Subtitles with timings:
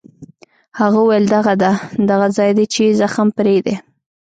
[0.79, 1.71] هغه وویل: دغه ده،
[2.09, 3.75] دغه ځای دی چې زخم یې پرې دی.